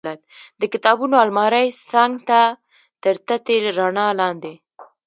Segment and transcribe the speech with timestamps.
[0.61, 2.41] د کتابونو المارۍ څنګ ته
[3.03, 4.53] تر تتې رڼا لاندې.